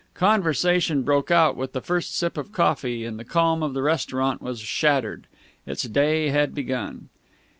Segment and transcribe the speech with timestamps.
[0.15, 4.41] Conversation broke out with the first sip of coffee, and the calm of the restaurant
[4.41, 5.27] was shattered.
[5.67, 7.09] Its day had begun.